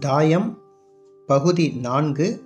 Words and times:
தாயம் 0.00 0.58
பகுதி 1.26 1.78
நான்கு. 1.82 2.42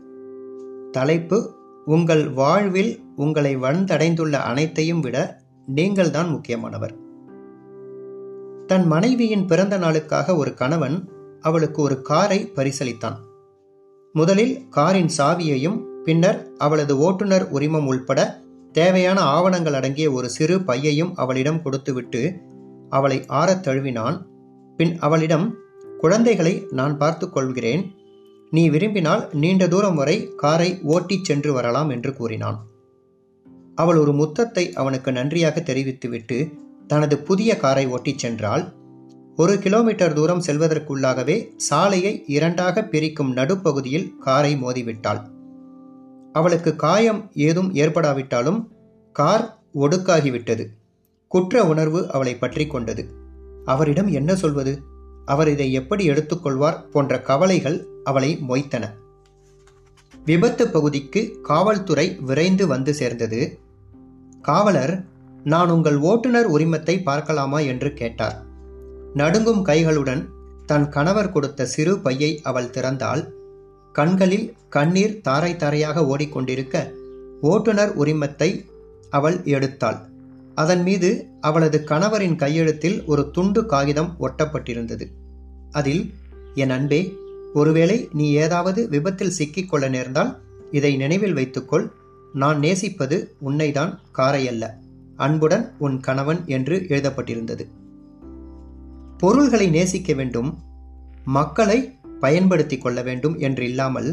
தலைப்பு 0.91 1.55
உங்கள் 1.85 2.29
வாழ்வில் 2.29 3.05
உங்களை 3.17 3.57
வந்தடைந்துள்ள 3.57 4.33
அனைத்தையும் 4.33 5.01
விட 5.01 5.41
நீங்கள்தான் 5.67 6.29
முக்கியமானவர். 6.29 6.97
தன் 8.67 8.87
மனைவியின் 8.87 9.47
பிறந்த 9.47 9.79
நாளுக்காக 9.79 10.37
ஒரு 10.37 10.55
கணவன் 10.55 11.09
அவளுக்கு 11.41 11.83
ஒரு 11.83 12.03
காரை 12.03 12.53
பரிசளித்தான். 12.55 13.17
முதலில் 14.13 14.69
காரின் 14.69 15.09
சாவியையும் 15.19 15.85
பின்னர் 16.05 16.51
அவளது 16.59 16.99
ஓட்டுநர் 16.99 17.51
உரிமம் 17.51 17.87
உள்பட 17.87 18.43
தேவையான 18.73 19.21
ஆவணங்கள் 19.21 19.75
அடங்கிய 19.75 20.11
ஒரு 20.11 20.31
சிறு 20.31 20.61
பையையும் 20.61 21.15
அவளிடம் 21.15 21.63
கொடுத்துவிட்டு 21.63 22.41
அவளை 22.89 23.25
ஆறத் 23.27 23.63
தழுவினான். 23.63 24.27
பின் 24.77 24.99
அவளிடம் 24.99 25.55
குழந்தைகளை 25.99 26.67
நான் 26.71 26.99
பார்த்து 26.99 27.31
கொள்கிறேன். 27.31 27.95
நீ 28.51 28.69
விரும்பினால் 28.69 29.29
நீண்ட 29.33 29.69
தூரம் 29.69 29.95
வரை 29.95 30.35
காரை 30.37 30.81
ஓட்டிச் 30.83 31.25
சென்று 31.25 31.53
வரலாம் 31.53 31.89
என்று 31.89 32.15
கூறினான். 32.15 32.67
அவள் 33.75 33.97
ஒரு 33.97 34.13
முத்தத்தை 34.13 34.73
அவனுக்கு 34.73 35.13
நன்றியாக 35.13 35.63
தெரிவித்துவிட்டு 35.63 36.53
தனது 36.87 37.19
புதிய 37.19 37.57
காரை 37.57 37.87
ஓட்டிச் 37.87 38.27
சென்றாள். 38.27 38.73
ஒரு 39.37 39.59
கிலோமீட்டர் 39.59 40.13
தூரம் 40.13 40.43
செல்வதற்குள்ளாகவே 40.47 41.51
சாலையை 41.57 42.25
இரண்டாக 42.27 42.85
பிரிக்கும் 42.85 43.33
நடுப்பகுதியில் 43.33 44.17
காரை 44.19 44.55
மோதிவிட்டாள். 44.55 45.23
அவளுக்கு 46.33 46.77
காயம் 46.77 47.31
ஏதும் 47.35 47.75
ஏற்படாவிட்டாலும் 47.75 48.61
கார் 49.13 49.63
ஒடுக்காகிவிட்டது. 49.75 50.67
குற்ற 51.29 51.65
உணர்வு 51.65 52.11
அவளை 52.11 52.37
பற்றி 52.37 52.67
கொண்டது. 52.67 53.15
அவரிடம் 53.65 54.07
என்ன 54.07 54.37
சொல்வது? 54.37 54.95
அவர் 55.27 55.49
இதை 55.49 55.73
எப்படி 55.73 56.09
எடுத்துக்கொள்வார் 56.09 56.85
போன்ற 56.93 57.21
கவலைகள் 57.21 57.87
அவளை 58.05 58.39
மொய்த்தன. 58.49 58.91
விபத்து 60.25 60.69
பகுதிக்கு 60.69 61.39
காவல்துறை 61.43 62.17
விரைந்து 62.21 62.67
வந்து 62.67 62.95
சேர்ந்தது. 62.95 63.59
காவலர் 64.43 65.05
நான் 65.45 65.71
உங்கள் 65.71 65.97
ஓட்டுநர் 65.97 66.51
உரிமத்தை 66.51 67.03
பார்க்கலாமா? 67.03 67.59
என்று 67.59 67.93
கேட்டார். 67.93 68.45
நடுங்கும் 69.15 69.67
கைகளுடன் 69.67 70.27
தன் 70.67 70.89
கணவர் 70.89 71.33
கொடுத்த 71.33 71.67
சிறு 71.67 71.99
பையை 71.99 72.41
அவள் 72.43 72.71
திறந்தாள். 72.71 73.29
கண்களில் 73.93 74.55
கண்ணீர் 74.69 75.21
தாரை 75.21 75.57
தாரையாக 75.57 76.01
ஓடிக்கொண்டிருக்க 76.01 76.93
ஓட்டுநர் 77.41 77.99
உரிமத்தை 77.99 78.65
அவள் 79.11 79.39
எடுத்தாள். 79.39 79.99
அதன் 80.57 80.83
மீது 80.83 81.11
அவளது 81.41 81.79
கணவரின் 81.89 82.37
கையெழுத்தில் 82.37 83.05
ஒரு 83.05 83.31
துண்டு 83.31 83.67
காகிதம் 83.67 84.11
ஒட்டப்பட்டிருந்தது. 84.21 85.07
அதில் 85.71 86.03
என் 86.55 86.71
அன்பே 86.71 87.01
ஒருவேளை 87.55 88.09
நீ 88.13 88.27
ஏதாவது 88.45 88.89
விபத்தில் 88.89 89.37
சிக்கிக்கொள்ள 89.39 89.89
நேர்ந்தால் 89.89 90.33
இதை 90.71 90.97
நினைவில் 90.97 91.33
வைத்துக்கொள். 91.33 91.87
நான் 92.33 92.59
நேசிப்பது 92.59 93.17
உன்னைதான் 93.45 93.93
காரை 94.13 94.49
அல்ல 94.49 94.65
அன்புடன் 95.17 95.65
உன் 95.79 96.01
கணவன் 96.01 96.41
என்று 96.47 96.77
எழுதப்பட்டிருந்தது. 96.89 97.65
பொருள்களை 99.19 99.67
நேசிக்க 99.71 100.13
வேண்டும் 100.13 100.51
மக்களை 101.25 101.79
பயன்படுத்தி 102.21 102.77
கொள்ள 102.79 103.03
வேண்டும் 103.03 103.37
என்று 103.39 103.65
இல்லாமல் 103.65 104.11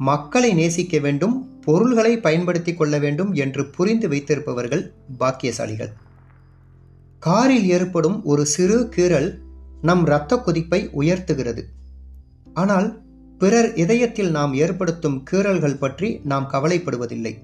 மக்களை 0.00 0.50
நேசிக்க 0.54 0.98
வேண்டும் 0.98 1.36
பொருள்களை 1.64 2.12
பயன்படுத்தி 2.18 2.74
கொள்ள 2.74 2.98
வேண்டும் 2.98 3.32
என்று 3.34 3.62
புரிந்து 3.66 4.08
வைத்திருப்பவர்கள் 4.08 4.84
பாக்கியசாலிகள். 5.18 5.92
காரில் 7.18 7.66
ஏற்படும் 7.68 8.18
ஒரு 8.24 8.46
சிறு 8.46 8.78
கீறல் 8.96 9.30
நம் 9.82 10.06
இரத்த 10.06 10.36
கொதிப்பை 10.36 10.90
உயர்த்துகிறது. 10.96 11.62
ஆனால் 12.54 12.88
பிறர் 13.38 13.74
இதயத்தில் 13.74 14.30
நாம் 14.30 14.52
ஏற்படுத்தும் 14.54 15.18
கீறல்கள் 15.30 15.78
பற்றி 15.78 16.20
நாம் 16.24 16.50
கவலைப்படுவதில்லை. 16.52 17.34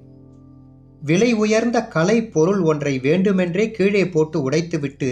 விலை 1.03 1.31
உயர்ந்த 1.35 1.79
கலை 1.87 2.17
பொருள் 2.27 2.61
ஒன்றை 2.61 2.99
வேண்டுமென்றே 2.99 3.71
கீழே 3.71 4.09
போட்டு 4.09 4.51
உடைத்துவிட்டு 4.51 5.11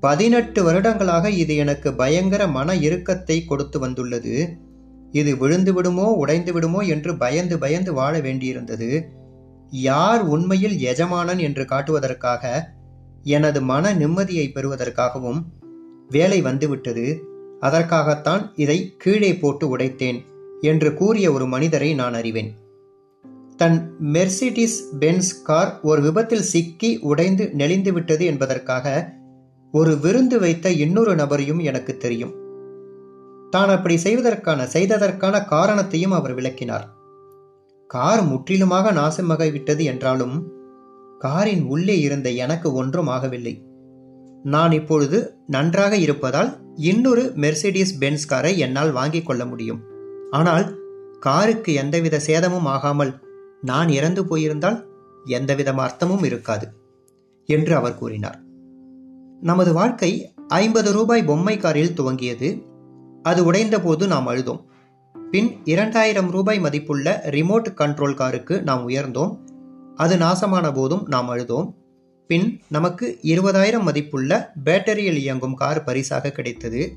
பதினெட்டு 0.00 0.62
வருடங்களாக 0.62 1.30
இது 1.30 1.56
எனக்கு 1.56 1.94
பயங்கர 1.94 2.46
மன 2.46 2.74
இறுக்கத்தை 2.74 3.44
கொடுத்து 3.44 3.78
வந்துள்ளது. 3.78 4.34
இது 5.14 5.32
விழுந்து 5.36 5.72
விடுமோ 5.72 6.06
உடைந்து 6.12 6.52
விடுமோ 6.52 6.80
என்று 6.80 7.16
பயந்து 7.16 7.58
பயந்து 7.58 7.92
வாழ 7.92 8.14
வேண்டியிருந்தது. 8.18 8.88
யார் 9.70 10.22
உண்மையில் 10.24 10.76
எஜமானன் 10.78 11.38
என்று 11.38 11.64
காட்டுவதற்காக 11.64 12.42
எனது 13.22 13.60
மன 13.62 13.92
நிம்மதியை 13.94 14.46
பெறுவதற்காகவும் 14.52 15.40
வேலை 16.08 16.40
வந்துவிட்டது. 16.42 17.06
அதற்காகத்தான் 17.60 18.42
இதை 18.54 18.78
கீழே 18.98 19.32
போட்டு 19.34 19.76
உடைத்தேன் 19.76 20.18
என்று 20.60 20.90
கூறிய 20.94 21.32
ஒரு 21.32 21.46
மனிதரை 21.46 21.94
நான் 21.94 22.14
அறிவேன். 22.14 22.50
தன் 23.56 23.78
மெர்சிடிஸ் 24.12 24.78
பென்ஸ் 25.00 25.42
கார் 25.42 25.72
ஒரு 25.82 26.02
விபத்தில் 26.02 26.48
சிக்கி 26.52 26.90
உடைந்து 27.02 27.44
நெளிந்து 27.54 27.92
விட்டது 27.92 28.24
என்பதற்காக 28.24 29.12
ஒரு 29.74 29.92
விருந்து 29.96 30.38
வைத்த 30.38 30.70
இன்னொரு 30.70 31.14
நபரையும் 31.14 31.62
எனக்கு 31.62 31.92
தெரியும். 31.96 32.34
தான் 33.54 33.70
அப்படி 33.74 33.96
செய்வதற்கான 34.04 34.60
செய்ததற்கான 34.74 35.36
காரணத்தையும் 35.54 36.14
அவர் 36.18 36.34
விளக்கினார். 36.38 36.86
கார் 37.90 38.22
முற்றிலுமாக 38.30 38.92
நாசமாக 38.92 39.50
விட்டது 39.50 39.82
என்றாலும் 39.92 40.36
காரின் 41.20 41.64
உள்ளே 41.74 41.96
இருந்த 42.00 42.28
எனக்கு 42.44 42.68
ஒன்றும் 42.72 43.10
ஆகவில்லை. 43.16 43.54
நான் 44.44 44.72
இப்பொழுது 44.78 45.18
நன்றாக 45.46 45.94
இருப்பதால் 45.96 46.50
இன்னொரு 46.90 47.22
மெர்சிடிஸ் 47.42 47.94
பென்ஸ் 48.00 48.26
காரை 48.26 48.52
என்னால் 48.58 48.92
வாங்கிக் 48.92 49.26
கொள்ள 49.28 49.42
முடியும். 49.44 49.80
ஆனால் 50.30 50.66
காருக்கு 51.20 51.70
எந்தவித 51.82 52.16
சேதமும் 52.28 52.68
ஆகாமல் 52.74 53.12
நான் 53.62 53.90
இறந்து 53.98 54.22
போயிருந்தால் 54.30 54.78
எந்தவிதம் 55.38 55.80
அர்த்தமும் 55.84 56.24
இருக்காது 56.24 56.66
என்று 57.48 57.72
அவர் 57.76 57.98
கூறினார். 58.00 58.38
நமது 59.40 59.70
வாழ்க்கை 59.72 60.10
ஐம்பது 60.58 60.90
ரூபாய் 60.92 61.28
பொம்மை 61.30 61.56
காரில் 61.58 61.96
துவங்கியது. 61.98 62.48
அது 63.24 63.52
உடைந்தபோது 63.52 64.06
நாம் 64.06 64.28
அழுதோம். 64.28 64.60
பின் 65.30 65.48
இரண்டாயிரம் 65.64 66.30
ரூபாய் 66.30 66.60
மதிப்புள்ள 66.60 67.22
ரிமோட் 67.26 67.68
கண்ட்ரோல் 67.80 68.14
காருக்கு 68.14 68.62
நாம் 68.62 68.88
உயர்ந்தோம். 68.88 69.38
அது 69.94 70.16
நாசமான 70.16 70.74
போதும் 70.74 71.06
நாம் 71.08 71.30
அழுதோம். 71.30 71.74
பின் 72.26 72.60
நமக்கு 72.68 73.18
இருபதாயிரம் 73.22 73.82
மதிப்புள்ள 73.82 74.52
பேட்டரியில் 74.64 75.16
இயங்கும் 75.16 75.54
கார் 75.54 75.84
பரிசாக 75.84 76.30
கிடைத்தது. 76.30 76.96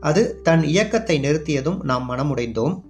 அது 0.00 0.22
தன் 0.42 0.62
இயக்கத்தை 0.64 1.20
நிறுத்தியதும் 1.20 1.80
நாம் 1.82 2.04
மனமுடைந்தோம். 2.10 2.80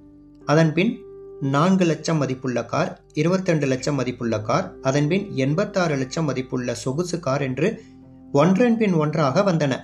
அதன்பின் 0.47 0.93
நான்கு 1.41 1.85
லட்சம் 1.85 2.17
மதிப்புள்ள 2.17 2.65
கார் 2.65 2.91
இருபத்தெண்டு 3.15 3.67
லட்சம் 3.67 3.95
மதிப்புள்ள 3.95 4.41
கார் 4.41 4.67
அதன்பின் 4.83 5.27
எண்பத்தாறு 5.35 5.97
லட்சம் 5.97 6.25
மதிப்புள்ள 6.25 6.75
சொகுசு 6.75 7.21
கார் 7.21 7.43
என்று 7.43 7.83
ஒன்றன் 8.33 8.77
பின் 8.77 8.93
ஒன்றாக 8.93 9.53
வந்தன. 9.53 9.75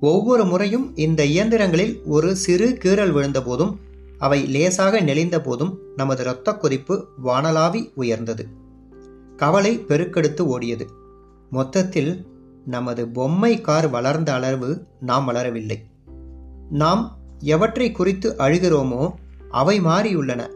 ஒவ்வொரு 0.00 0.44
முறையும் 0.44 0.96
இந்த 0.96 1.24
இயந்திரங்களில் 1.24 2.02
ஒரு 2.04 2.36
சிறு 2.36 2.78
கீறல் 2.84 3.12
விழுந்தபோதும் 3.12 3.76
அவை 4.18 4.46
லேசாக 4.46 5.00
நெளிந்த 5.00 5.38
போதும் 5.38 5.78
நமது 5.96 6.22
இரத்த 6.22 6.52
கொதிப்பு 6.52 7.06
வானலாவி 7.24 7.92
உயர்ந்தது. 7.94 8.46
கவலை 9.36 9.84
பெருக்கெடுத்து 9.88 10.58
ஓடியது. 10.58 10.86
மொத்தத்தில் 11.50 12.26
நமது 12.64 13.08
பொம்மை 13.08 13.60
கார் 13.60 13.90
வளர்ந்த 13.90 14.34
அளவு 14.34 14.84
நாம் 15.00 15.28
வளரவில்லை. 15.28 15.82
நாம் 16.70 17.16
எவற்றை 17.40 17.92
குறித்து 17.92 18.34
அழுகிறோமோ 18.38 19.14
அவை 19.50 19.80
மாறியுள்ளன. 19.80 20.50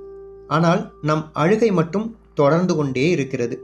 ஆனால் 0.48 0.92
நம் 1.02 1.30
அழுகை 1.32 1.72
மட்டும் 1.72 2.16
தொடர்ந்து 2.34 2.76
கொண்டே 2.76 3.10
இருக்கிறது. 3.10 3.62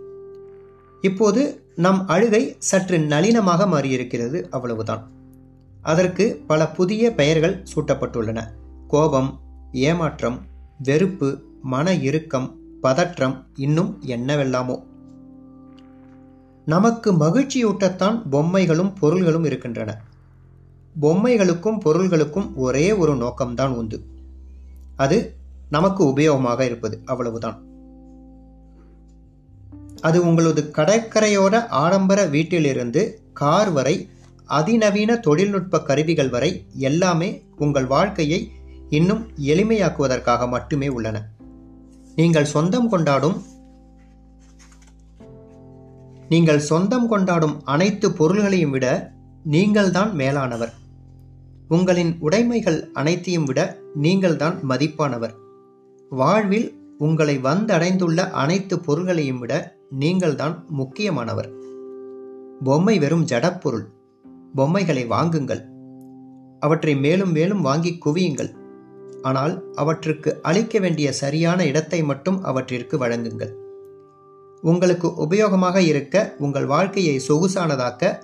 இப்போது 1.01 1.63
நம் 1.75 2.07
அழுகை 2.07 2.57
சற்று 2.59 2.99
நளினமாக 2.99 3.67
மாறியிருக்கிறது 3.67 4.49
அவ்வளவுதான். 4.51 5.15
அதற்கு 5.87 6.43
பல 6.47 6.67
புதிய 6.67 7.15
பெயர்கள் 7.15 7.63
சூட்டப்பட்டுள்ளன. 7.75 8.45
கோபம் 8.89 9.41
ஏமாற்றம் 9.73 10.41
வெறுப்பு 10.83 11.39
மன 11.63 11.95
இறுக்கம் 11.95 12.57
பதற்றம் 12.81 13.47
இன்னும் 13.55 13.99
என்னவெல்லாமோ. 14.01 14.85
நமக்கு 16.65 17.13
மகிழ்ச்சியூட்டத்தான் 17.13 18.23
பொம்மைகளும் 18.33 18.93
பொருள்களும் 19.01 19.45
இருக்கின்றன. 19.45 20.01
பொம்மைகளுக்கும் 21.03 21.79
பொருள்களுக்கும் 21.85 22.55
ஒரே 22.55 22.93
ஒரு 22.93 23.17
நோக்கம்தான் 23.17 23.69
உண்டு. 23.69 24.01
அது 24.97 25.35
நமக்கு 25.71 26.05
உபயோகமாக 26.05 26.61
இருப்பது 26.61 27.01
அவ்வளவுதான். 27.05 27.63
அது 30.01 30.27
உங்களது 30.27 30.71
கடற்கரையோர 30.73 31.67
ஆடம்பர 31.67 32.25
வீட்டிலிருந்து 32.25 33.21
கார் 33.33 33.71
வரை 33.71 34.09
அதிநவீன 34.47 35.17
தொழில்நுட்ப 35.17 35.83
கருவிகள் 35.83 36.29
வரை 36.29 36.67
எல்லாமே 36.75 37.43
உங்கள் 37.57 37.87
வாழ்க்கையை 37.87 38.51
இன்னும் 38.89 39.27
எளிமையாக்குவதற்காக 39.47 40.49
மட்டுமே 40.49 40.89
உள்ளன. 40.89 41.27
நீங்கள் 42.17 42.45
சொந்தம் 42.45 42.89
கொண்டாடும் 42.89 43.43
நீங்கள் 46.29 46.59
சொந்தம் 46.59 47.09
கொண்டாடும் 47.09 47.65
அனைத்து 47.65 48.13
பொருள்களையும் 48.13 48.71
விட 48.71 49.13
நீங்கள்தான் 49.45 50.15
மேலானவர். 50.15 50.75
உங்களின் 51.69 52.17
உடைமைகள் 52.21 52.91
அனைத்தையும் 52.93 53.45
விட 53.45 53.79
நீங்கள்தான் 53.95 54.69
மதிப்பானவர். 54.69 55.35
வாழ்வில் 56.11 56.95
உங்களை 56.99 57.39
வந்தடைந்துள்ள 57.39 58.31
அனைத்து 58.31 58.81
பொருள்களையும் 58.81 59.39
விட 59.39 59.77
நீங்கள்தான் 59.91 60.65
முக்கியமானவர். 60.69 61.51
பொம்மை 62.65 62.99
வெறும் 62.99 63.27
ஜடப்பொருள் 63.27 63.95
பொம்மைகளை 64.55 65.07
வாங்குங்கள். 65.07 65.69
அவற்றை 66.61 66.97
மேலும் 66.97 67.31
மேலும் 67.31 67.61
வாங்கி 67.61 67.99
குவியுங்கள். 68.05 68.51
ஆனால் 69.23 69.73
அவற்றுக்கு 69.75 70.41
அளிக்க 70.43 70.79
வேண்டிய 70.79 71.13
சரியான 71.13 71.67
இடத்தை 71.67 72.03
மட்டும் 72.03 72.43
அவற்றிற்கு 72.43 72.99
வழங்குங்கள். 72.99 73.53
உங்களுக்கு 74.63 75.09
உபயோகமாக 75.09 75.77
இருக்க 75.77 76.35
உங்கள் 76.39 76.67
வாழ்க்கையை 76.67 77.21
சொகுசானதாக்க 77.29 78.21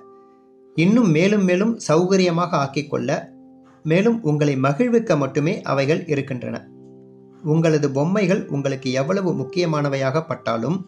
இன்னும் 0.75 1.11
மேலும் 1.11 1.45
மேலும் 1.45 1.79
சௌகரியமாக 1.89 2.51
ஆக்கிக்கொள்ள 2.57 3.31
மேலும் 3.83 4.23
உங்களை 4.23 4.57
மகிழ்விக்க 4.57 5.17
மட்டுமே 5.17 5.63
அவைகள் 5.63 6.07
இருக்கின்றன. 6.07 6.69
உங்களது 7.43 7.91
பொம்மைகள் 7.91 8.47
உங்களுக்கு 8.47 8.93
எவ்வளவு 8.93 9.33
முக்கியமானவையாக 9.33 10.27
பட்டாலும் 10.27 10.87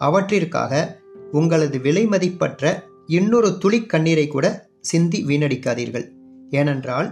அவற்றிற்காக 0.00 0.86
உங்களது 1.32 1.80
விலை 1.80 2.06
மதிப்பற்ற 2.06 2.88
இன்னொரு 3.10 3.58
துளி 3.58 3.78
கண்ணீரை 3.86 4.26
கூட 4.28 4.46
சிந்தி 4.80 5.18
வீணடிக்காதீர்கள். 5.24 6.06
ஏனென்றால் 6.50 7.08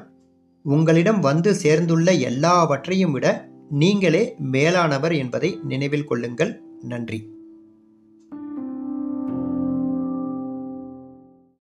உங்களிடம் 0.63 1.21
வந்து 1.21 1.55
சேர்ந்துள்ள 1.55 2.13
எல்லாவற்றையும் 2.13 3.13
விட 3.13 3.27
நீங்களே 3.69 4.35
மேலானவர் 4.39 5.15
என்பதை 5.15 5.59
நினைவில் 5.63 6.05
கொள்ளுங்கள். 6.05 6.53
நன்றி. 6.83 7.19